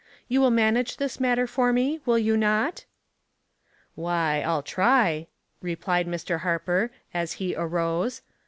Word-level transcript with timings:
You 0.27 0.41
will 0.41 0.49
manage 0.49 0.97
tbis 0.97 1.19
matter 1.19 1.45
for 1.45 1.71
me, 1.71 1.99
will 2.07 2.17
you 2.17 2.35
not?" 2.35 2.85
"Why, 3.93 4.41
I'll 4.43 4.63
try," 4.63 5.27
replied 5.61 6.07
Mr. 6.07 6.39
Harper, 6.39 6.89
as 7.13 7.33
he 7.33 7.53
arose. 7.55 8.23